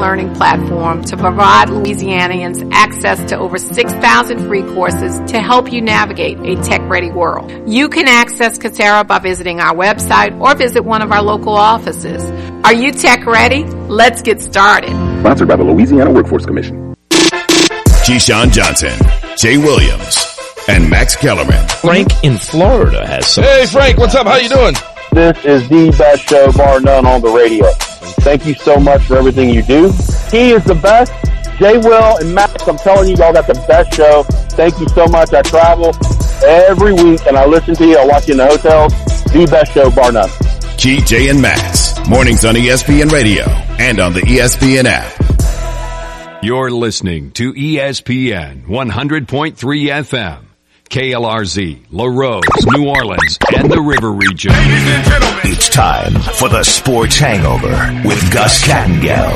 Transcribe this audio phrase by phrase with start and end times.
[0.00, 6.38] learning platform to provide Louisianians access to over 6,000 free courses to help you navigate
[6.40, 7.52] a tech-ready world.
[7.68, 12.24] You can access Coursera by visiting our website or visit one of our local offices.
[12.64, 13.64] Are you tech ready?
[13.64, 14.90] Let's get started.
[15.20, 16.94] Sponsored by the Louisiana Workforce Commission.
[17.10, 18.98] Keyshawn Johnson,
[19.36, 20.26] Jay Williams,
[20.68, 21.68] and Max Kellerman.
[21.68, 23.44] Frank in Florida has some.
[23.44, 24.26] Hey Frank, what's up?
[24.26, 24.74] How you doing?
[25.12, 27.66] This is the best show bar none on the radio.
[28.16, 29.90] Thank you so much for everything you do.
[30.30, 31.12] He is the best.
[31.58, 34.22] Jay Will and Max, I'm telling you, y'all got the best show.
[34.56, 35.32] Thank you so much.
[35.32, 35.92] I travel
[36.44, 37.98] every week and I listen to you.
[37.98, 38.92] I watch you in the hotels.
[39.32, 40.28] The best show bar none.
[40.78, 41.98] Key, Jay, and Max.
[42.08, 43.44] Mornings on ESPN Radio
[43.78, 46.42] and on the ESPN app.
[46.42, 50.49] You're listening to ESPN 100.3 FM.
[50.90, 52.42] KLRZ, Larose,
[52.76, 54.50] New Orleans, and the River Region.
[55.44, 59.30] It's time for the Sports Hangover with Gus Kattengell.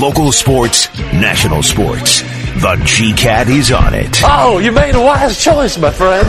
[0.00, 2.22] Local sports, national sports.
[2.60, 4.20] The G-Cat is on it.
[4.24, 6.26] Oh, you made a wise choice, my friend.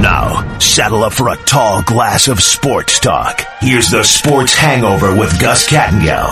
[0.00, 3.42] Now, saddle up for a tall glass of sports talk.
[3.60, 6.30] Here's the Sports Hangover with Gus Kattengell.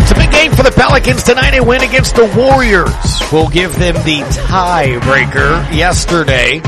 [0.00, 1.58] It's a big game for the Pelicans tonight.
[1.58, 2.92] A win against the Warriors
[3.32, 5.76] will give them the tiebreaker.
[5.76, 6.60] Yesterday,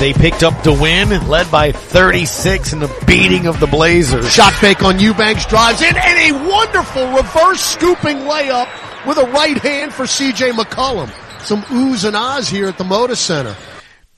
[0.00, 4.32] they picked up the win, led by 36 in the beating of the Blazers.
[4.32, 8.66] Shot fake on Eubanks drives in and a wonderful reverse scooping layup
[9.06, 11.12] with a right hand for CJ McCollum.
[11.42, 13.54] Some oohs and ahs here at the Moda Center.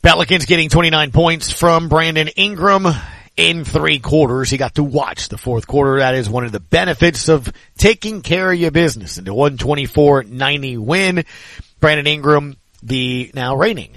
[0.02, 2.88] Pelicans getting 29 points from Brandon Ingram
[3.36, 4.50] in three quarters.
[4.50, 6.00] He got to watch the fourth quarter.
[6.00, 9.14] That is one of the benefits of taking care of your business.
[9.14, 11.24] The 124-90 win,
[11.78, 13.96] Brandon Ingram, the now reigning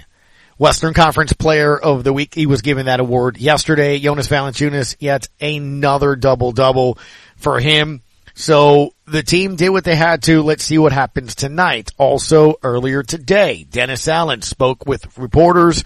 [0.58, 2.32] Western Conference Player of the Week.
[2.32, 3.98] He was given that award yesterday.
[3.98, 6.98] Jonas Valanciunas, yet another double-double
[7.36, 8.00] for him.
[8.36, 10.42] So the team did what they had to.
[10.42, 11.90] Let's see what happens tonight.
[11.96, 15.82] Also earlier today, Dennis Allen spoke with reporters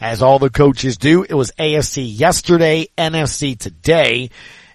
[0.00, 1.24] as all the coaches do.
[1.24, 4.30] It was AFC yesterday, NFC today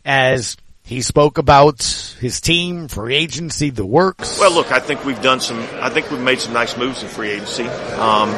[0.05, 1.81] as he spoke about
[2.19, 4.39] his team, free agency, the works.
[4.39, 7.09] Well, look, I think we've done some, I think we've made some nice moves in
[7.09, 7.65] free agency.
[7.65, 8.29] Um,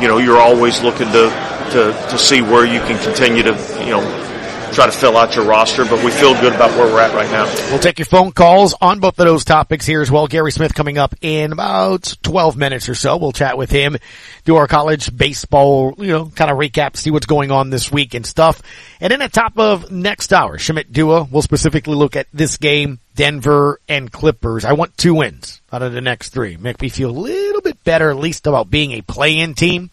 [0.00, 1.28] you know, you're always looking to,
[1.72, 3.52] to, to see where you can continue to,
[3.84, 4.29] you know,
[4.72, 7.30] try to fill out your roster, but we feel good about where we're at right
[7.30, 7.44] now.
[7.70, 10.26] We'll take your phone calls on both of those topics here as well.
[10.26, 13.16] Gary Smith coming up in about 12 minutes or so.
[13.16, 13.96] We'll chat with him,
[14.44, 18.14] do our college baseball, you know, kind of recap, see what's going on this week
[18.14, 18.62] and stuff.
[19.00, 22.98] And then at top of next hour, Shamit Dua will specifically look at this game,
[23.14, 24.64] Denver and Clippers.
[24.64, 26.56] I want two wins out of the next three.
[26.56, 29.90] Make me feel a little bit better, at least about being a play-in team.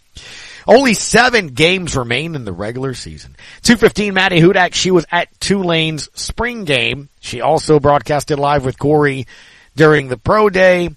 [0.67, 3.35] Only seven games remain in the regular season.
[3.63, 7.09] 215 Maddie Hudak, she was at Tulane's spring game.
[7.19, 9.27] She also broadcasted live with Corey
[9.75, 10.89] during the pro day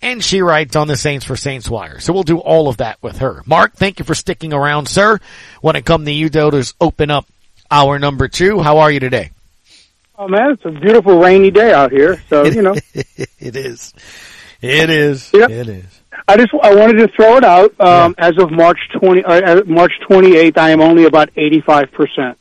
[0.00, 2.00] and she writes on the Saints for Saints Wire.
[2.00, 3.42] So we'll do all of that with her.
[3.46, 5.18] Mark, thank you for sticking around, sir.
[5.60, 7.26] When it comes to you, Doders, open up
[7.70, 8.60] our number two.
[8.60, 9.30] How are you today?
[10.16, 12.22] Oh man, it's a beautiful rainy day out here.
[12.28, 12.74] So, you know.
[12.94, 13.94] it is.
[14.60, 15.30] It is.
[15.32, 15.50] Yep.
[15.50, 16.00] It is.
[16.28, 17.70] I just I wanted to throw it out.
[17.80, 18.26] Um, yeah.
[18.26, 22.38] As of March twenty, uh, March twenty eighth, I am only about eighty five percent.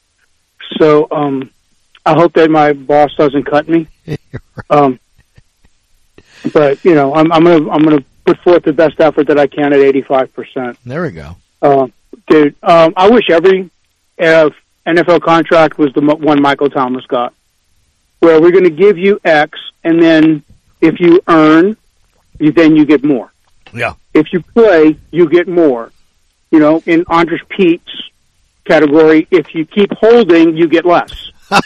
[0.78, 1.50] So um,
[2.06, 3.88] I hope that my boss doesn't cut me.
[4.70, 5.00] um,
[6.54, 9.48] but you know, I'm, I'm gonna I'm gonna put forth the best effort that I
[9.48, 10.78] can at eighty five percent.
[10.86, 11.38] There we go.
[11.62, 11.88] Uh,
[12.28, 13.70] dude, um, I wish every
[14.20, 14.50] uh,
[14.86, 17.34] NFL contract was the one Michael Thomas got,
[18.20, 20.44] where we're going to give you X, and then
[20.82, 21.78] if you earn,
[22.40, 23.32] you, then you get more.
[23.74, 23.94] Yeah.
[24.14, 25.92] If you play, you get more.
[26.52, 27.92] You know, in Andrus Peat's
[28.66, 31.32] category, if you keep holding, you get less.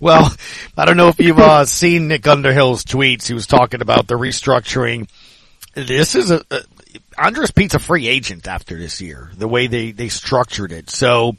[0.00, 0.32] well,
[0.76, 3.26] I don't know if you've uh, seen Nick Underhill's tweets.
[3.26, 5.08] He was talking about the restructuring.
[5.74, 6.60] This is a, a
[7.18, 9.30] Andrus Peat's a free agent after this year.
[9.36, 11.36] The way they they structured it, so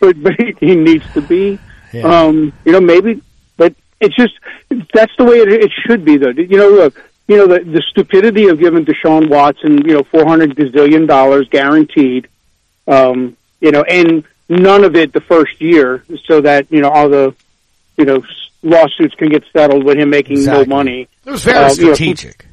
[0.00, 0.16] but,
[0.60, 1.58] he needs to be.
[1.92, 2.02] Yeah.
[2.02, 3.22] Um, you know, maybe,
[3.56, 4.34] but it's just
[4.92, 6.16] that's the way it, it should be.
[6.16, 10.02] Though, you know, look, you know, the, the stupidity of giving Deshaun Watson, you know,
[10.02, 12.28] four hundred gazillion dollars guaranteed,
[12.86, 17.08] um, you know, and none of it the first year, so that you know all
[17.08, 17.34] the,
[17.96, 18.22] you know,
[18.62, 20.66] lawsuits can get settled with him making exactly.
[20.66, 21.08] no money.
[21.24, 22.46] It was very uh, strategic.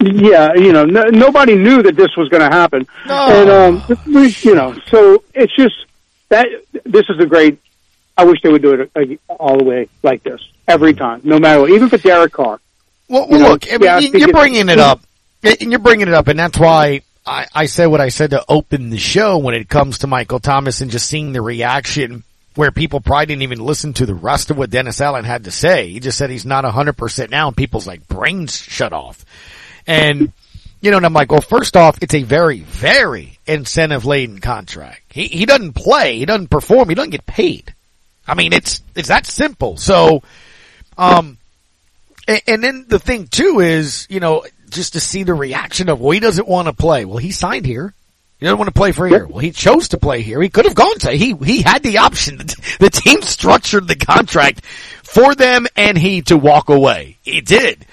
[0.00, 3.28] You know, yeah, you know, no, nobody knew that this was going to happen, no.
[3.28, 5.74] and um, you know, so it's just
[6.28, 6.46] that
[6.84, 7.58] this is a great.
[8.18, 11.38] I wish they would do it uh, all the way like this every time, no
[11.38, 12.60] matter what, even for Derek Carr.
[13.08, 15.00] Well, well look, I mean, you're bringing it up,
[15.42, 18.44] and you're bringing it up, and that's why I, I said what I said to
[18.48, 22.22] open the show when it comes to Michael Thomas and just seeing the reaction
[22.54, 25.50] where people probably didn't even listen to the rest of what Dennis Allen had to
[25.50, 25.88] say.
[25.88, 29.24] He just said he's not 100% now and people's like brains shut off.
[29.86, 30.32] And,
[30.80, 35.02] you know, and I'm like, well, first off, it's a very, very incentive laden contract.
[35.10, 36.18] He, he doesn't play.
[36.18, 36.88] He doesn't perform.
[36.88, 37.74] He doesn't get paid.
[38.26, 39.76] I mean, it's, it's that simple.
[39.76, 40.22] So,
[40.96, 41.36] um,
[42.26, 46.00] and, and then the thing too is, you know, just to see the reaction of,
[46.00, 47.04] well, he doesn't want to play.
[47.04, 47.94] Well, he signed here.
[48.38, 49.26] He doesn't want to play for here.
[49.26, 50.42] Well, he chose to play here.
[50.42, 52.38] He could have gone to, he, he had the option.
[52.78, 57.16] The team structured the contract for them and he to walk away.
[57.22, 57.86] He did.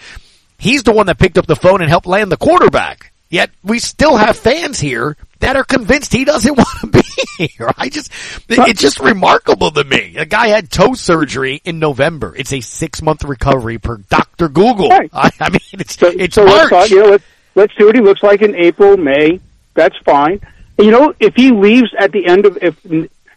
[0.57, 3.13] He's the one that picked up the phone and helped land the quarterback.
[3.29, 7.69] Yet we still have fans here that are convinced he doesn't want to be here.
[7.77, 8.11] I just,
[8.47, 10.15] it's just remarkable to me.
[10.17, 12.33] A guy had toe surgery in November.
[12.35, 14.47] It's a six month recovery per Dr.
[14.47, 14.89] Google.
[14.89, 15.09] Right.
[15.13, 17.25] I, I mean, it's, So, it's so let's talk, you know, let's,
[17.55, 19.41] let's see what he looks like in April, May.
[19.73, 20.39] That's fine.
[20.79, 22.79] You know, if he leaves at the end of if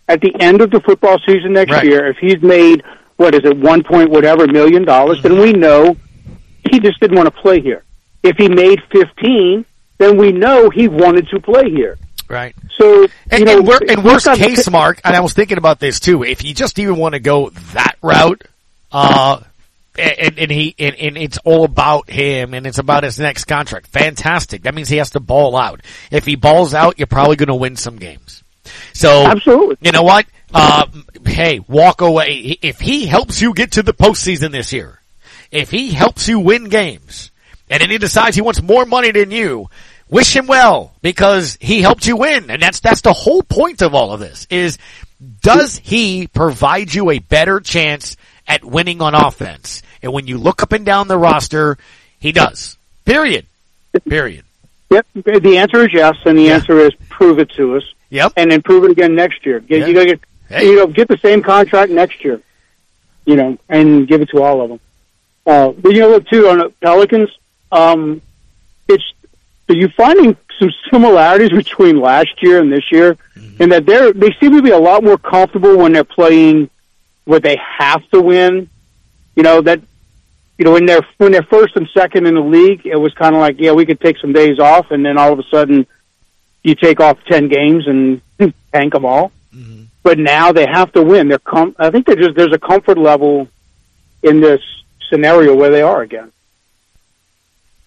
[0.08, 1.84] at the end of the football season next Right.
[1.84, 2.82] year, if he's made
[3.16, 5.40] what is it, one point whatever million dollars, then mm-hmm.
[5.42, 5.96] we know
[6.70, 7.82] he just didn't want to play here.
[8.22, 9.64] If he made fifteen,
[9.98, 11.98] then we know he wanted to play here.
[12.28, 12.54] Right.
[12.76, 15.78] So you And, know, and, wor- and worst case, Mark, and I was thinking about
[15.78, 16.24] this too.
[16.24, 18.42] If you just even want to go that route,
[18.90, 19.40] uh,
[19.98, 23.86] and, and he and, and it's all about him, and it's about his next contract.
[23.86, 24.62] Fantastic.
[24.62, 25.80] That means he has to ball out.
[26.10, 28.42] If he balls out, you're probably going to win some games.
[28.92, 29.76] So Absolutely.
[29.80, 30.26] you know what?
[30.52, 30.86] Uh,
[31.24, 32.58] hey, walk away.
[32.60, 35.00] If he helps you get to the postseason this year,
[35.52, 37.30] if he helps you win games,
[37.68, 39.68] and then he decides he wants more money than you,
[40.08, 43.94] wish him well because he helped you win, and that's that's the whole point of
[43.94, 44.46] all of this.
[44.50, 44.78] Is
[45.42, 48.16] does he provide you a better chance
[48.46, 49.82] at winning on offense?
[50.02, 51.78] And when you look up and down the roster,
[52.20, 52.76] he does.
[53.04, 53.46] Period.
[54.08, 54.44] Period.
[54.90, 55.06] Yep.
[55.14, 57.84] The answer is yes, and the answer is prove it to us.
[58.10, 58.34] Yep.
[58.36, 59.58] And then prove it again next year.
[59.60, 59.86] Get, Yeah.
[59.86, 60.66] You gotta get, Hey.
[60.66, 62.40] you know, get the same contract next year.
[63.24, 64.80] You know, and give it to all of them.
[65.44, 67.30] Uh, but you know what, too, on the Pelicans,
[67.72, 68.20] um,
[68.88, 69.04] it's,
[69.68, 73.16] are you finding some similarities between last year and this year?
[73.34, 73.62] Mm-hmm.
[73.62, 76.70] In that they're, they seem to be a lot more comfortable when they're playing
[77.24, 78.68] what they have to win.
[79.34, 79.80] You know, that,
[80.58, 83.34] you know, when they're, when they're first and second in the league, it was kind
[83.34, 85.86] of like, yeah, we could take some days off, and then all of a sudden,
[86.62, 88.22] you take off 10 games and
[88.72, 89.32] tank them all.
[90.02, 91.28] But now they have to win.
[91.28, 93.48] They're com- I think they're just, there's a comfort level
[94.22, 94.60] in this
[95.10, 96.32] scenario where they are again.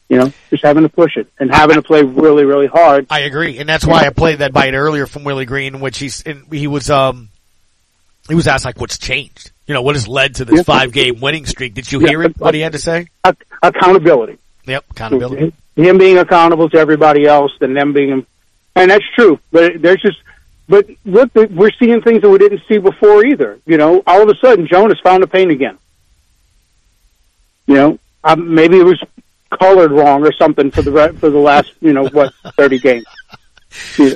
[0.09, 3.05] You know, just having to push it and having to play really, really hard.
[3.11, 6.23] I agree, and that's why I played that bite earlier from Willie Green, which he's
[6.23, 7.29] and he was um
[8.27, 9.51] he was asked like, "What's changed?
[9.67, 12.33] You know, what has led to this five game winning streak?" Did you hear it?
[12.37, 13.07] but- What he had to say?
[13.61, 14.39] Accountability.
[14.65, 15.53] Yep, accountability.
[15.75, 18.25] Him being accountable to everybody else and them being,
[18.75, 19.39] and that's true.
[19.51, 20.17] But there's just,
[20.67, 23.59] but look, we're seeing things that we didn't see before either.
[23.67, 25.77] You know, all of a sudden Jonas found the pain again.
[27.67, 29.01] You know, um, maybe it was
[29.57, 33.05] colored wrong or something for the re- for the last, you know, what thirty games.
[33.97, 34.13] Yeah.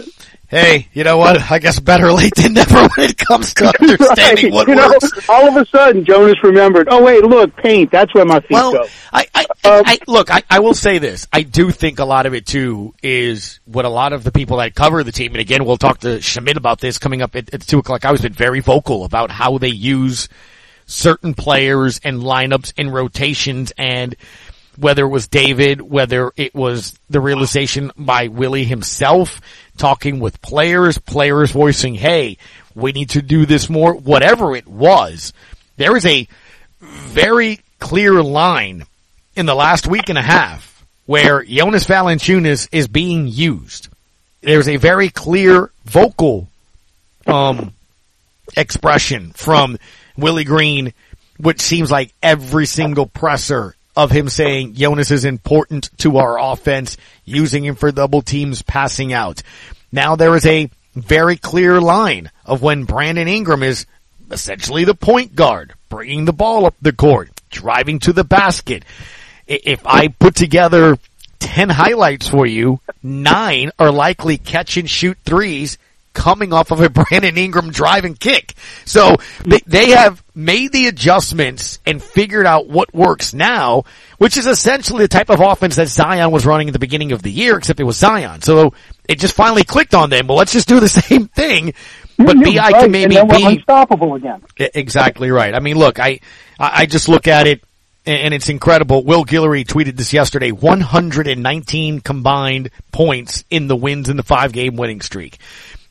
[0.49, 1.49] Hey, you know what?
[1.51, 4.53] I guess better late than never when it comes to understanding Right.
[4.53, 4.93] what you know,
[5.27, 6.87] all of a sudden Jonas remembered.
[6.91, 7.89] Oh wait, look, paint.
[7.91, 8.85] That's where my feet Well, go.
[9.11, 11.27] I, I, Um, I look, I, I will say this.
[11.33, 14.57] I do think a lot of it too is what a lot of the people
[14.57, 17.51] that cover the team, and again, we'll talk to Shamit about this coming up at,
[17.51, 18.05] at two o'clock.
[18.05, 20.29] I was been very vocal about how they use
[20.85, 24.15] certain players and lineups and rotations and
[24.77, 29.39] whether it was David, whether it was the realization by Willie himself
[29.77, 32.37] talking with players, players voicing, hey,
[32.75, 35.33] we need to do this more, whatever it was.
[35.77, 36.27] There is a
[36.79, 38.85] very clear line
[39.35, 43.89] in the last week and a half where Jonas Valanciunas is being used.
[44.41, 46.47] There's a very clear vocal,
[47.27, 47.73] um,
[48.55, 49.77] expression from
[50.17, 50.93] Willie Green,
[51.37, 56.97] which seems like every single presser of him saying Jonas is important to our offense,
[57.25, 59.43] using him for double teams, passing out.
[59.91, 63.85] Now there is a very clear line of when Brandon Ingram is
[64.31, 68.83] essentially the point guard, bringing the ball up the court, driving to the basket.
[69.47, 70.97] If I put together
[71.39, 75.77] 10 highlights for you, nine are likely catch and shoot threes
[76.13, 78.53] coming off of a Brandon Ingram drive and kick.
[78.85, 83.83] So they, they have made the adjustments and figured out what works now,
[84.17, 87.21] which is essentially the type of offense that Zion was running at the beginning of
[87.21, 88.41] the year, except it was Zion.
[88.41, 88.73] So
[89.07, 90.27] it just finally clicked on them.
[90.27, 91.73] Well, let's just do the same thing,
[92.17, 94.41] but You're BI right, can maybe be unstoppable again.
[94.57, 95.53] Exactly right.
[95.53, 96.19] I mean, look, I,
[96.59, 97.63] I just look at it
[98.05, 99.03] and and it's incredible.
[99.03, 104.75] Will Guillory tweeted this yesterday, 119 combined points in the wins in the five game
[104.75, 105.37] winning streak.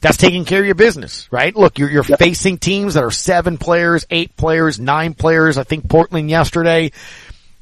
[0.03, 1.55] That's taking care of your business, right?
[1.55, 5.57] Look, you're, you're facing teams that are seven players, eight players, nine players.
[5.57, 6.91] I think Portland yesterday.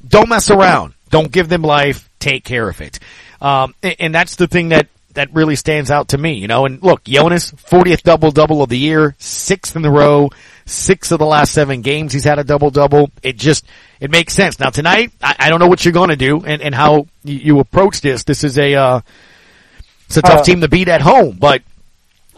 [0.05, 0.95] Don't mess around.
[1.11, 2.09] Don't give them life.
[2.19, 2.99] Take care of it.
[3.39, 6.65] Um, and, and that's the thing that, that really stands out to me, you know,
[6.65, 10.29] and look, Jonas, 40th double double of the year, sixth in the row,
[10.65, 13.11] six of the last seven games he's had a double double.
[13.21, 13.65] It just,
[13.99, 14.59] it makes sense.
[14.59, 17.35] Now tonight, I, I don't know what you're going to do and, and how you,
[17.37, 18.23] you approach this.
[18.23, 19.01] This is a, uh,
[20.07, 21.61] it's a tough Uh, team to beat at home, but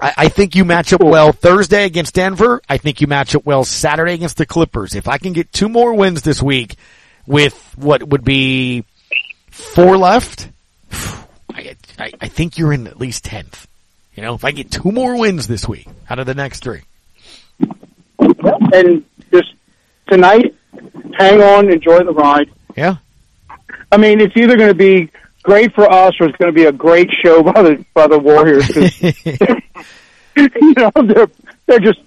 [0.03, 2.61] I, I think you match up well Thursday against Denver.
[2.67, 4.95] I think you match up well Saturday against the Clippers.
[4.95, 6.75] If I can get two more wins this week
[7.25, 8.83] with what would be
[9.49, 10.49] four left,
[10.91, 13.65] I, I, I think you're in at least 10th.
[14.15, 16.81] You know, if I get two more wins this week out of the next three.
[18.19, 19.53] and just
[20.09, 20.53] tonight,
[21.17, 22.51] hang on, enjoy the ride.
[22.75, 22.97] Yeah.
[23.89, 25.09] I mean, it's either going to be
[25.43, 28.19] great for us or it's going to be a great show by the by the
[28.19, 28.69] Warriors.
[30.55, 31.27] you know, they're
[31.65, 31.99] they're just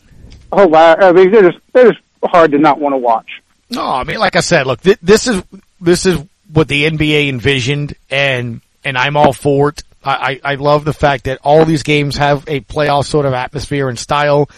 [0.52, 1.04] oh, hilarious.
[1.04, 3.42] I mean, they're just they're just hard to not want to watch.
[3.70, 5.42] No, I mean, like I said, look, th- this is,
[5.80, 9.82] this is what the NBA envisioned and, and I'm all for it.
[10.04, 13.34] I, I, I love the fact that all these games have a playoff sort of
[13.34, 14.48] atmosphere and style.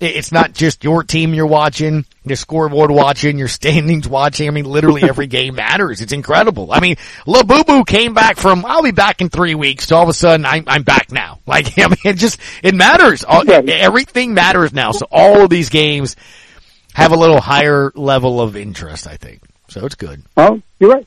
[0.00, 4.46] It- It's not just your team you're watching, your scoreboard watching, your standings watching.
[4.46, 6.00] I mean, literally every game matters.
[6.00, 6.70] It's incredible.
[6.72, 10.08] I mean, LeBron came back from, I'll be back in three weeks to all of
[10.08, 11.40] a sudden I'm, I'm back now.
[11.46, 13.24] Like, I mean, it just, it matters.
[13.24, 14.92] All, everything matters now.
[14.92, 16.14] So all of these games
[16.94, 19.40] have a little higher level of interest, I think.
[19.68, 20.22] So it's good.
[20.36, 21.06] Well, you're right.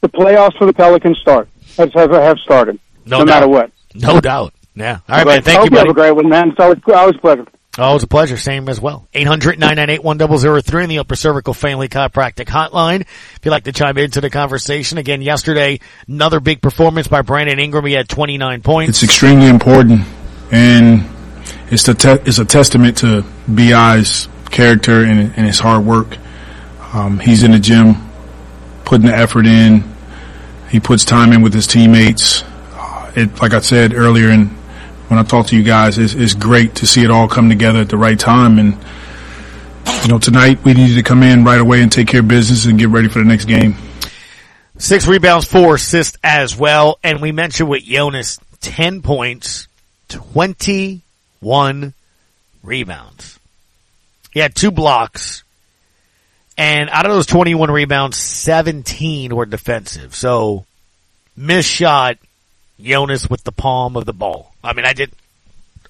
[0.00, 1.48] The playoffs for the Pelicans start.
[1.76, 2.78] Have have, have started.
[3.06, 3.34] No No, doubt.
[3.34, 3.70] matter what.
[3.94, 4.54] No doubt.
[4.74, 4.98] Yeah.
[5.08, 5.42] All right, But man.
[5.42, 5.78] Thank you, buddy.
[5.80, 6.50] have a great one, man.
[6.50, 7.46] It's always, always pleasure.
[7.78, 8.36] Oh, it was a pleasure.
[8.36, 9.08] Same as well.
[9.14, 13.00] 800-998-1003 in the Upper Cervical Family Chiropractic Hotline.
[13.00, 14.98] If you'd like to chime into the conversation.
[14.98, 17.86] Again, yesterday, another big performance by Brandon Ingram.
[17.86, 18.90] He had 29 points.
[18.90, 20.02] It's extremely important,
[20.50, 21.08] and
[21.70, 26.18] it's the te- it's a testament to Bi's character and, and his hard work.
[26.92, 27.94] Um, he's in the gym,
[28.84, 29.82] putting the effort in.
[30.68, 32.44] He puts time in with his teammates.
[32.74, 34.50] Uh, it, like I said earlier, and
[35.12, 37.80] when I talk to you guys, it's, it's great to see it all come together
[37.80, 38.58] at the right time.
[38.58, 38.78] And
[40.02, 42.64] you know, tonight we needed to come in right away and take care of business
[42.64, 43.74] and get ready for the next game.
[44.78, 46.98] Six rebounds, four assists as well.
[47.04, 49.68] And we mentioned with Jonas, 10 points,
[50.08, 51.92] 21
[52.62, 53.38] rebounds.
[54.32, 55.44] He had two blocks.
[56.56, 60.14] And out of those 21 rebounds, 17 were defensive.
[60.14, 60.64] So,
[61.36, 62.16] missed shot,
[62.82, 64.54] Jonas with the palm of the ball.
[64.62, 65.12] I mean, I did,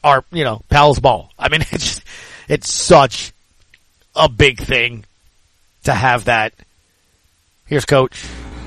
[0.04, 1.32] our, you know, pal's ball.
[1.38, 2.02] I mean, it's just,
[2.48, 3.32] it's such
[4.14, 5.04] a big thing
[5.84, 6.52] to have that.
[7.66, 8.24] Here's coach.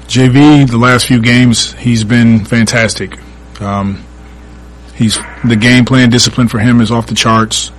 [0.08, 3.18] JV, the last few games, he's been fantastic.
[3.62, 4.04] Um,
[4.96, 7.72] he's the game plan discipline for him is off the charts.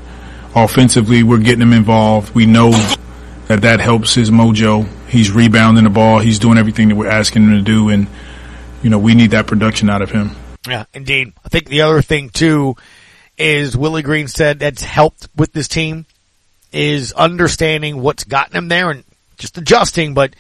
[0.55, 2.35] Offensively, we're getting him involved.
[2.35, 2.71] We know
[3.47, 4.89] that that helps his mojo.
[5.09, 6.19] He's rebounding the ball.
[6.19, 8.09] He's doing everything that we're asking him to do, and
[8.87, 10.31] you know we need that production out of him.
[10.65, 11.33] Yeah, indeed.
[11.45, 12.77] I think the other thing too
[13.37, 16.07] is Willie Green said that's helped with this team
[16.71, 19.03] is understanding what's gotten him there and
[19.39, 20.37] just adjusting, but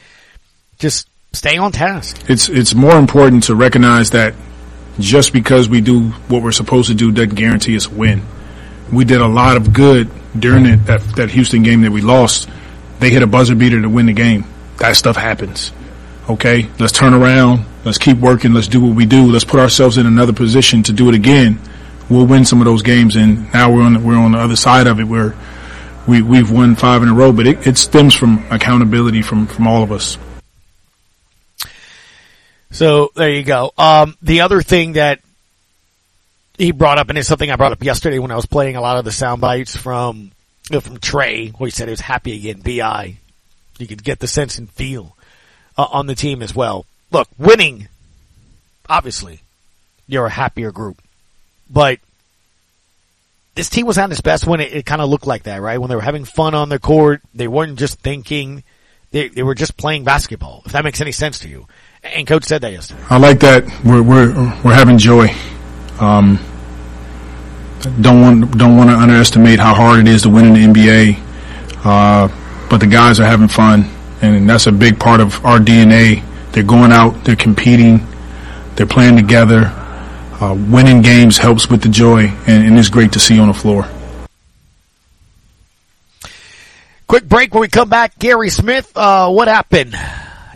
[0.78, 2.30] just stay on task.
[2.30, 4.34] It's it's more important to recognize that
[5.00, 8.22] just because we do what we're supposed to do doesn't guarantee us a win.
[8.92, 12.48] We did a lot of good during it, that that Houston game that we lost.
[13.00, 14.44] They hit a buzzer beater to win the game.
[14.78, 15.72] That stuff happens.
[16.28, 17.64] Okay, let's turn around.
[17.84, 18.52] Let's keep working.
[18.52, 19.30] Let's do what we do.
[19.30, 21.60] Let's put ourselves in another position to do it again.
[22.10, 24.56] We'll win some of those games, and now we're on the, we're on the other
[24.56, 25.36] side of it where
[26.08, 27.32] we we've won five in a row.
[27.32, 30.18] But it, it stems from accountability from from all of us.
[32.72, 33.72] So there you go.
[33.78, 35.20] Um, the other thing that
[36.58, 38.80] he brought up, and it's something I brought up yesterday when I was playing a
[38.80, 40.32] lot of the sound bites from
[40.80, 42.62] from Trey, where he said he was happy again.
[42.62, 43.18] Bi,
[43.78, 45.15] you could get the sense and feel
[45.76, 46.86] uh, on the team as well.
[47.10, 47.88] Look, winning,
[48.88, 49.40] obviously,
[50.08, 51.00] you're a happier group,
[51.70, 51.98] but
[53.54, 55.78] this team was at its best when it, it kind of looked like that, right?
[55.78, 58.62] When they were having fun on the court, they weren't just thinking;
[59.10, 60.62] they they were just playing basketball.
[60.66, 61.66] If that makes any sense to you.
[62.02, 63.02] And coach said that yesterday.
[63.10, 63.64] I like that.
[63.84, 65.34] We're we're we're having joy.
[65.98, 66.38] Um,
[68.00, 71.20] don't want don't want to underestimate how hard it is to win in the NBA.
[71.84, 72.28] Uh,
[72.68, 73.88] but the guys are having fun,
[74.22, 76.24] and that's a big part of our DNA.
[76.52, 78.06] They're going out, they're competing,
[78.74, 79.72] they're playing together.
[80.40, 83.54] Uh, winning games helps with the joy, and, and it's great to see on the
[83.54, 83.88] floor.
[87.06, 88.18] Quick break when we come back.
[88.18, 89.94] Gary Smith, uh, what happened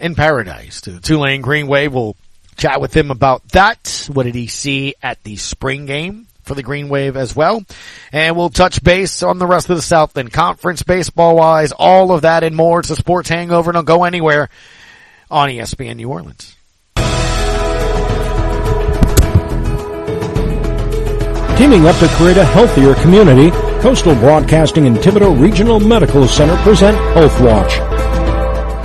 [0.00, 1.94] in paradise to Tulane Green Wave?
[1.94, 2.16] We'll
[2.56, 4.08] chat with him about that.
[4.12, 7.64] What did he see at the spring game for the Green Wave as well.
[8.12, 12.10] And we'll touch base on the rest of the South Southland Conference baseball wise, all
[12.10, 12.80] of that and more.
[12.80, 13.70] It's a sports hangover.
[13.70, 14.48] Don't go anywhere
[15.30, 16.56] on ESPN New Orleans.
[21.56, 26.96] Teaming up to create a healthier community, Coastal Broadcasting and Thibodaux Regional Medical Center present
[27.14, 27.74] Health Watch.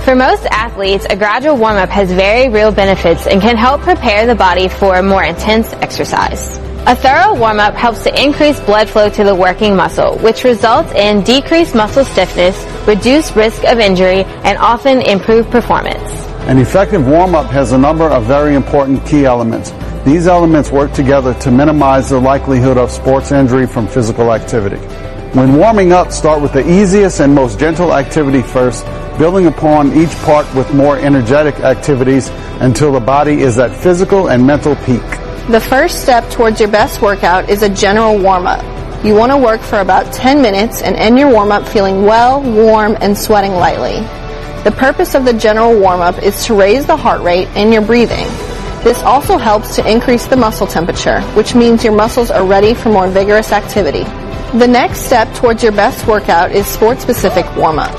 [0.04, 4.36] For most athletes, a gradual warm-up has very real benefits and can help prepare the
[4.36, 6.60] body for more intense exercise.
[6.88, 11.20] A thorough warm-up helps to increase blood flow to the working muscle, which results in
[11.24, 16.12] decreased muscle stiffness, reduced risk of injury, and often improved performance.
[16.46, 19.72] An effective warm-up has a number of very important key elements.
[20.04, 24.76] These elements work together to minimize the likelihood of sports injury from physical activity.
[25.36, 28.84] When warming up, start with the easiest and most gentle activity first,
[29.18, 32.28] building upon each part with more energetic activities
[32.60, 35.02] until the body is at physical and mental peak.
[35.48, 38.64] The first step towards your best workout is a general warm-up.
[39.04, 42.96] You want to work for about 10 minutes and end your warm-up feeling well, warm,
[43.00, 44.00] and sweating lightly.
[44.64, 48.26] The purpose of the general warm-up is to raise the heart rate and your breathing.
[48.82, 52.88] This also helps to increase the muscle temperature, which means your muscles are ready for
[52.88, 54.02] more vigorous activity.
[54.58, 57.96] The next step towards your best workout is sport-specific warm-up.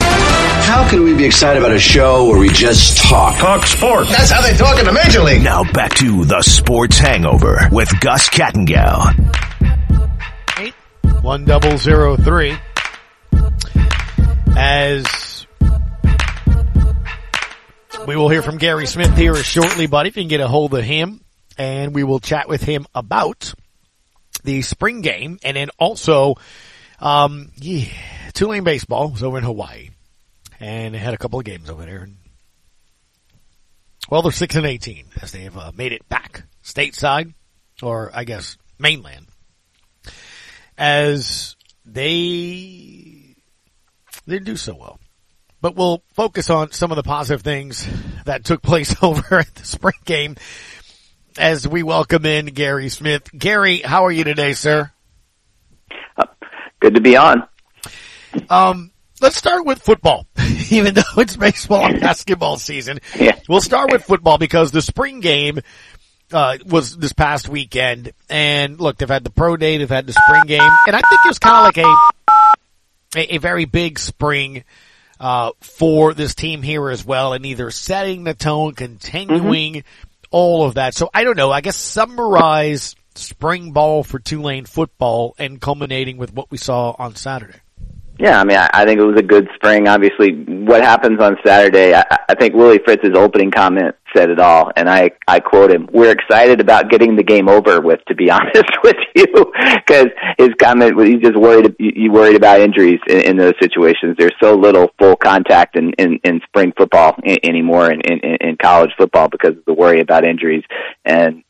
[0.00, 3.38] How can we be excited about a show where we just talk?
[3.38, 4.10] Talk sports.
[4.10, 5.44] That's how they talk in the Major League.
[5.44, 9.14] Now back to the Sports Hangover with Gus Kattengell.
[10.58, 10.74] Eight
[11.22, 12.56] one double zero three.
[14.56, 15.06] As
[18.06, 20.08] we will hear from Gary Smith here shortly, buddy.
[20.08, 21.22] If you can get a hold of him,
[21.56, 23.54] and we will chat with him about
[24.44, 26.36] the spring game, and then also,
[27.00, 27.86] um, yeah,
[28.32, 29.90] Tulane baseball was over in Hawaii,
[30.60, 32.08] and they had a couple of games over there.
[34.08, 37.34] Well, they're six and eighteen as they have uh, made it back stateside,
[37.82, 39.26] or I guess mainland,
[40.78, 43.36] as they
[44.26, 45.00] didn't do so well.
[45.60, 47.88] But we'll focus on some of the positive things
[48.24, 50.36] that took place over at the spring game
[51.36, 53.30] as we welcome in Gary Smith.
[53.36, 54.90] Gary, how are you today, sir?
[56.80, 57.46] Good to be on.
[58.48, 60.26] Um, let's start with football,
[60.70, 63.00] even though it's baseball and basketball season.
[63.18, 63.36] Yeah.
[63.48, 65.60] We'll start with football because the spring game
[66.32, 68.12] uh, was this past weekend.
[68.28, 71.20] And look, they've had the pro day, they've had the spring game, and I think
[71.24, 71.78] it was kind of like
[73.16, 74.64] a, a, a very big spring
[75.20, 79.84] uh, for this team here as well, and either setting the tone, continuing
[80.30, 80.94] all of that.
[80.94, 81.50] So I don't know.
[81.50, 87.16] I guess summarize spring ball for Tulane football and culminating with what we saw on
[87.16, 87.58] Saturday.
[88.18, 89.86] Yeah, I mean, I, I think it was a good spring.
[89.86, 94.70] Obviously, what happens on Saturday, I, I think Willie Fritz's opening comment said it all,
[94.76, 98.30] and I I quote him: "We're excited about getting the game over with." To be
[98.30, 99.52] honest with you,
[99.86, 101.74] because his comment was he's just worried.
[101.78, 104.16] You worried about injuries in, in those situations.
[104.18, 108.90] There's so little full contact in in, in spring football anymore in, in in college
[108.96, 110.64] football because of the worry about injuries
[111.04, 111.42] and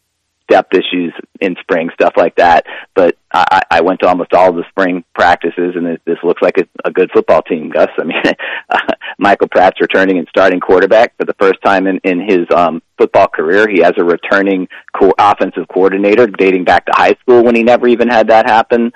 [0.49, 2.65] depth issues in spring, stuff like that.
[2.95, 6.57] But I, I went to almost all the spring practices, and it, this looks like
[6.59, 7.89] a, a good football team, Gus.
[7.99, 8.23] I mean,
[8.71, 8.79] uh,
[9.19, 13.29] Michael Pratt's returning and starting quarterback for the first time in, in his um, football
[13.29, 13.69] career.
[13.69, 17.87] He has a returning co- offensive coordinator dating back to high school when he never
[17.87, 18.93] even had that happen.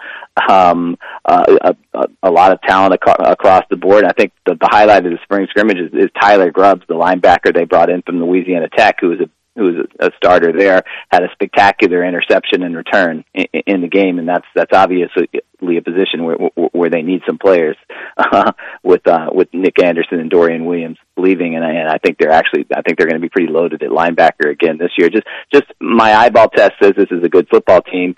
[0.48, 1.58] Um, uh,
[1.92, 4.04] a, a lot of talent ac- across the board.
[4.04, 7.54] I think the, the highlight of the spring scrimmage is, is Tyler Grubbs, the linebacker
[7.54, 11.22] they brought in from Louisiana Tech, who is a who was a starter there, had
[11.22, 16.24] a spectacular interception and return in, in the game, and that's that's obviously a position
[16.24, 16.36] where
[16.72, 17.76] where they need some players
[18.16, 22.18] uh, with uh, with Nick Anderson and Dorian Williams leaving, and I, and I think
[22.18, 25.10] they're actually I think they're going to be pretty loaded at linebacker again this year.
[25.10, 28.16] Just just my eyeball test says this is a good football team.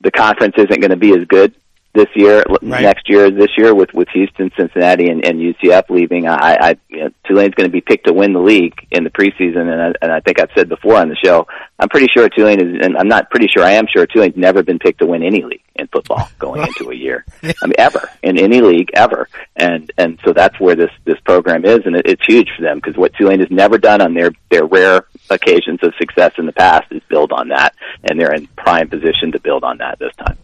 [0.00, 1.54] The conference isn't going to be as good
[1.96, 2.82] this year, right.
[2.82, 6.28] next year, this year with with Houston, Cincinnati, and, and UCF leaving.
[6.28, 9.10] I, I you know, Tulane's going to be picked to win the league in the
[9.10, 11.46] preseason, and I, and I think I've said before on the show,
[11.78, 14.62] I'm pretty sure Tulane is, and I'm not pretty sure, I am sure Tulane's never
[14.62, 17.24] been picked to win any league in football going into a year.
[17.42, 21.64] I mean, ever in any league ever, and and so that's where this this program
[21.64, 24.32] is, and it, it's huge for them because what Tulane has never done on their
[24.50, 28.46] their rare occasions of success in the past is build on that, and they're in
[28.48, 30.36] prime position to build on that this time.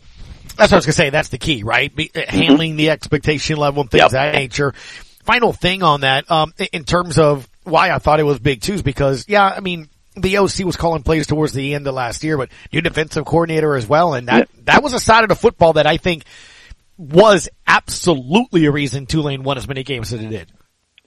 [0.56, 1.10] That's what I was gonna say.
[1.10, 1.94] That's the key, right?
[1.94, 2.36] Be, mm-hmm.
[2.36, 4.06] Handling the expectation level and things yep.
[4.06, 4.74] of that nature.
[5.24, 8.74] Final thing on that, um, in terms of why I thought it was big too
[8.74, 12.24] is because, yeah, I mean, the OC was calling plays towards the end of last
[12.24, 14.14] year, but new defensive coordinator as well.
[14.14, 16.24] And that, that was a side of the football that I think
[16.98, 20.52] was absolutely a reason Tulane won as many games as it did.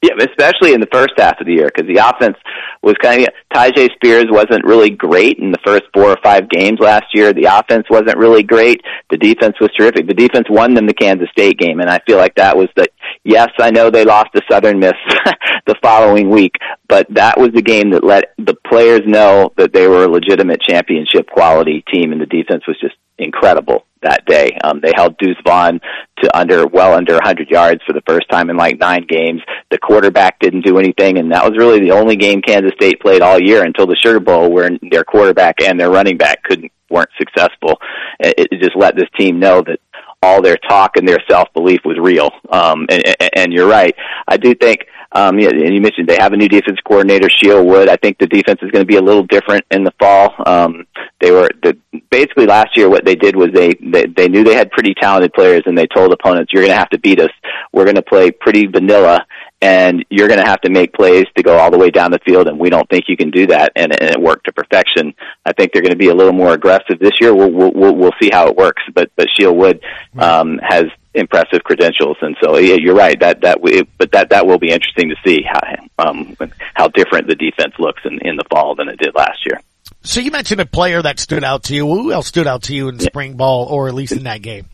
[0.06, 2.38] Yeah, especially in the first half of the year because the offense
[2.84, 6.78] was kind of Tyjae Spears wasn't really great in the first four or five games
[6.80, 7.34] last year.
[7.34, 8.82] The offense wasn't really great.
[9.10, 10.06] The defense was terrific.
[10.06, 12.88] The defense won them the Kansas State game, and I feel like that was the
[13.24, 13.50] yes.
[13.60, 14.94] I know they lost to Southern Miss
[15.66, 16.54] the following week,
[16.88, 20.62] but that was the game that let the players know that they were a legitimate
[20.62, 24.58] championship quality team, and the defense was just incredible that day.
[24.64, 25.80] Um, they held Deuce Vaughn
[26.22, 29.42] to under well under 100 yards for the first time in like nine games.
[29.72, 33.22] The quarterback didn't do anything, and that was really the only game Kansas State played
[33.22, 37.10] all year until the Sugar Bowl, where their quarterback and their running back couldn't weren't
[37.18, 37.80] successful.
[38.20, 39.80] It, it just let this team know that
[40.22, 42.32] all their talk and their self belief was real.
[42.50, 43.96] Um, and, and you're right.
[44.28, 47.66] I do think um, yeah, and you mentioned they have a new defense coordinator, Shiel
[47.66, 47.88] Wood.
[47.88, 50.34] I think the defense is going to be a little different in the fall.
[50.46, 50.86] Um,
[51.22, 51.78] they were the,
[52.12, 52.90] basically last year.
[52.90, 55.88] What they did was they, they they knew they had pretty talented players, and they
[55.88, 57.32] told opponents, "You're going to have to beat us.
[57.72, 59.26] We're going to play pretty vanilla."
[59.62, 62.20] and you're going to have to make plays to go all the way down the
[62.20, 63.72] field, and we don't think you can do that.
[63.76, 65.14] And, and it worked to perfection.
[65.46, 67.34] I think they're going to be a little more aggressive this year.
[67.34, 68.84] We'll we'll, we'll see how it works.
[68.94, 69.82] But but Shiel Wood
[70.20, 73.20] um, has impressive credentials, and so yeah, you're right.
[73.20, 76.36] That that it, but that that will be interesting to see how um,
[76.74, 79.62] how different the defense looks in in the fall than it did last year.
[80.02, 81.88] So you mentioned a player that stood out to you.
[81.88, 84.68] Who else stood out to you in spring ball, or at least in that game?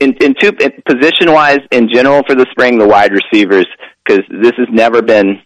[0.00, 3.66] In, in two position wise, in general for the spring, the wide receivers
[4.04, 5.40] because this has never been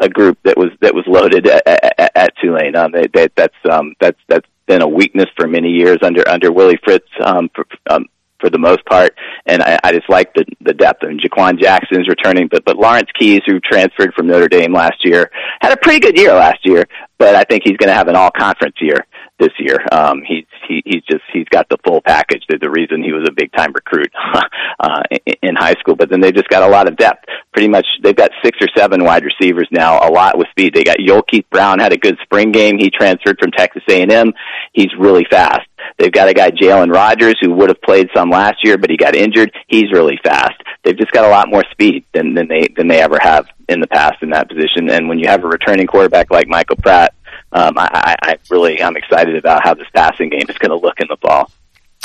[0.00, 2.76] a group that was that was loaded at, at, at Tulane.
[2.76, 6.52] Um, they, they, that's um, that's that's been a weakness for many years under under
[6.52, 8.06] Willie Fritz um, for, um,
[8.44, 9.14] for the most part,
[9.46, 11.02] and I, I just like the the depth.
[11.02, 15.04] And Jha'Quan Jackson is returning, but but Lawrence Keys, who transferred from Notre Dame last
[15.04, 15.30] year,
[15.62, 16.84] had a pretty good year last year.
[17.18, 19.06] But I think he's going to have an all conference year
[19.38, 19.78] this year.
[19.92, 22.42] Um, he's he, he's just he's got the full package.
[22.48, 24.12] They're the reason he was a big time recruit
[24.80, 25.96] uh, in, in high school.
[25.96, 27.24] But then they just got a lot of depth.
[27.52, 30.06] Pretty much, they've got six or seven wide receivers now.
[30.06, 30.74] A lot with speed.
[30.74, 32.78] They got Yulkeith Brown had a good spring game.
[32.78, 34.32] He transferred from Texas A and M.
[34.72, 35.66] He's really fast.
[35.98, 38.96] They've got a guy Jalen Rogers who would have played some last year, but he
[38.96, 39.52] got injured.
[39.68, 40.60] He's really fast.
[40.82, 43.80] They've just got a lot more speed than than they than they ever have in
[43.80, 44.90] the past in that position.
[44.90, 47.14] And when you have a returning quarterback like Michael Pratt
[47.54, 50.98] um, I, I really I'm excited about how this passing game is going to look
[50.98, 51.50] in the fall.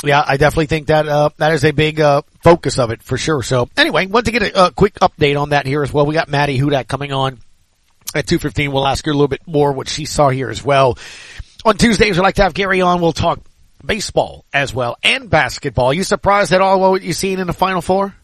[0.02, 3.18] Yeah, I definitely think that uh, that is a big uh, focus of it for
[3.18, 3.42] sure.
[3.42, 6.06] So anyway, want to get a, a quick update on that here as well.
[6.06, 7.38] We got Maddie Hudak coming on
[8.14, 8.72] at 2.15.
[8.72, 10.96] We'll ask her a little bit more what she saw here as well.
[11.64, 13.02] On Tuesdays, we like to have Gary on.
[13.02, 13.40] We'll talk
[13.84, 15.86] baseball as well and basketball.
[15.86, 18.14] Are you surprised at all what you've seen in the Final Four?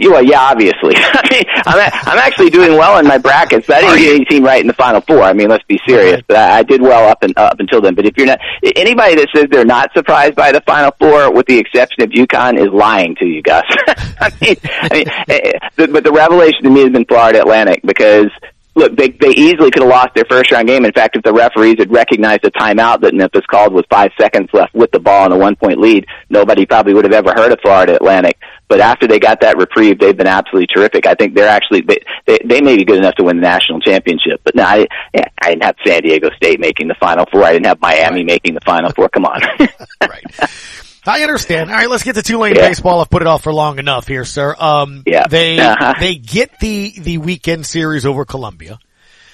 [0.00, 0.94] Well, yeah, obviously.
[0.96, 3.68] I mean, I'm, actually doing well in my brackets.
[3.68, 5.22] I didn't get any team right in the final four.
[5.22, 6.22] I mean, let's be serious.
[6.26, 7.94] But I, I did well up and up until then.
[7.94, 8.38] But if you're not
[8.76, 12.58] anybody that says they're not surprised by the final four, with the exception of UConn,
[12.58, 13.64] is lying to you, Gus.
[13.88, 18.30] I mean, I mean, eh, but the revelation to me has been Florida Atlantic because
[18.74, 20.84] look, they they easily could have lost their first round game.
[20.84, 24.48] In fact, if the referees had recognized a timeout that Memphis called with five seconds
[24.52, 27.52] left with the ball and a one point lead, nobody probably would have ever heard
[27.52, 28.38] of Florida Atlantic.
[28.68, 31.06] But after they got that reprieve, they've been absolutely terrific.
[31.06, 33.80] I think they're actually they they, they may be good enough to win the national
[33.80, 34.40] championship.
[34.44, 37.44] But no, I I didn't have San Diego State making the final four.
[37.44, 39.08] I didn't have Miami making the final four.
[39.08, 39.40] Come on.
[41.04, 41.70] I understand.
[41.70, 42.68] All right, let's get to Tulane yeah.
[42.68, 43.00] baseball.
[43.00, 44.54] I've put it off for long enough here, sir.
[44.58, 45.26] Um, yeah.
[45.26, 45.94] they uh-huh.
[45.98, 48.78] they get the the weekend series over Columbia.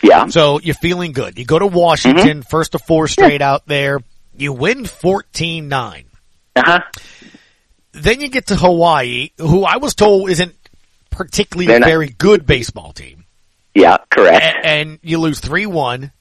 [0.02, 0.28] Yeah.
[0.28, 1.38] So you're feeling good.
[1.38, 2.48] You go to Washington, mm-hmm.
[2.48, 3.52] first of four straight yeah.
[3.52, 4.00] out there.
[4.36, 6.04] You win 14-9.
[6.54, 6.80] Uh-huh.
[7.92, 10.54] Then you get to Hawaii, who I was told isn't
[11.10, 13.24] particularly a very good baseball team.
[13.74, 14.44] Yeah, correct.
[14.44, 16.12] A- and you lose 3-1,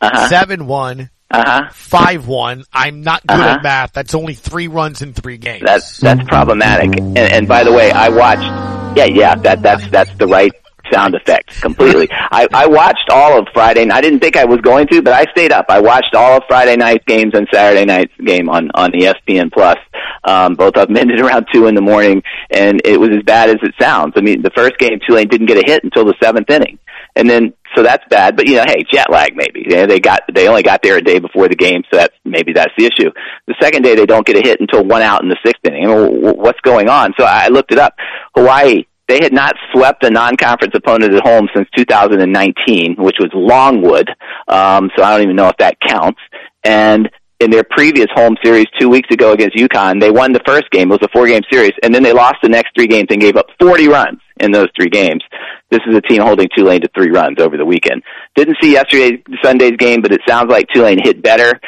[0.00, 0.28] uh-huh.
[0.28, 1.70] 7-1, uh-huh.
[1.72, 2.64] Five one.
[2.72, 3.48] I'm not good Uh-huh.
[3.56, 3.92] at math.
[3.92, 5.62] That's only three runs in three games.
[5.64, 6.98] That's that's problematic.
[6.98, 8.96] And, and by the way, I watched.
[8.96, 9.34] Yeah, yeah.
[9.36, 10.52] That that's that's the right
[10.92, 12.08] sound effect completely.
[12.10, 13.82] I I watched all of Friday.
[13.82, 15.66] and I didn't think I was going to, but I stayed up.
[15.68, 19.78] I watched all of Friday night's games and Saturday night's game on on ESPN Plus.
[20.24, 23.50] Um, both of them ended around two in the morning, and it was as bad
[23.50, 24.12] as it sounds.
[24.16, 26.78] I mean, the first game Tulane didn't get a hit until the seventh inning,
[27.16, 28.36] and then so that's bad.
[28.36, 29.64] But you know, hey, jet lag maybe.
[29.68, 32.14] You know, they got they only got there a day before the game, so that's
[32.24, 33.10] maybe that's the issue.
[33.46, 35.82] The second day they don't get a hit until one out in the sixth inning.
[35.82, 37.14] You know, what's going on?
[37.18, 37.94] So I looked it up.
[38.36, 44.08] Hawaii they had not swept a non-conference opponent at home since 2019, which was Longwood.
[44.48, 46.20] Um, so I don't even know if that counts.
[46.64, 50.70] And in their previous home series two weeks ago against UConn, they won the first
[50.70, 50.90] game.
[50.90, 53.36] It was a four-game series, and then they lost the next three games and gave
[53.36, 55.22] up 40 runs in those three games.
[55.70, 58.02] This is a team holding Tulane to three runs over the weekend.
[58.36, 61.60] Didn't see yesterday Sunday's game, but it sounds like Tulane hit better.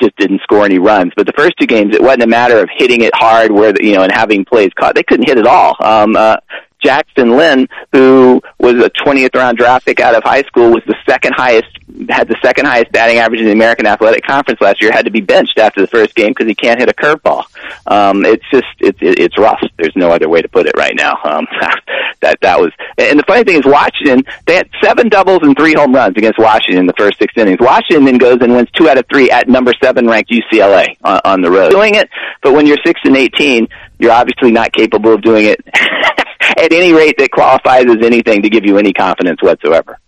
[0.00, 1.12] Just didn't score any runs.
[1.16, 3.94] But the first two games, it wasn't a matter of hitting it hard, where you
[3.94, 4.94] know, and having plays caught.
[4.94, 5.76] They couldn't hit at all.
[5.80, 6.36] Um, uh,
[6.84, 10.96] Jackson Linn, who was a 20th round draft pick out of high school, was the
[11.08, 11.68] second highest,
[12.08, 15.10] had the second highest batting average in the American Athletic Conference last year, had to
[15.10, 17.44] be benched after the first game because he can't hit a curveball.
[17.86, 19.60] Um, it's just, it's, it's rough.
[19.76, 21.18] There's no other way to put it right now.
[21.24, 21.46] Um,
[22.20, 25.74] that, that was, and the funny thing is Washington, they had seven doubles and three
[25.74, 27.58] home runs against Washington in the first six innings.
[27.60, 31.20] Washington then goes and wins two out of three at number seven ranked UCLA on,
[31.24, 31.70] on the road.
[31.70, 32.10] Doing it,
[32.42, 36.92] but when you're six and 18, you're obviously not capable of doing it at any
[36.92, 39.98] rate that qualifies as anything to give you any confidence whatsoever.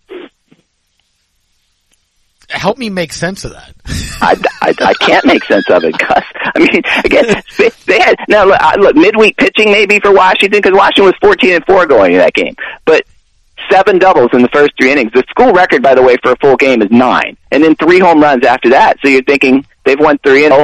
[2.49, 3.75] Help me make sense of that.
[4.21, 6.25] I, I, I can't make sense of it, Gus.
[6.35, 10.77] I mean, again, they, they had now look, look midweek pitching maybe for Washington because
[10.77, 12.55] Washington was fourteen and four going in that game,
[12.85, 13.05] but
[13.71, 15.13] seven doubles in the first three innings.
[15.13, 17.99] The school record, by the way, for a full game is nine, and then three
[17.99, 18.99] home runs after that.
[19.05, 20.55] So you're thinking they've won three and